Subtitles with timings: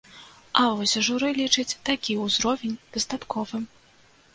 [0.61, 3.75] А вось журы лічыць такі ўзровень дастатковым.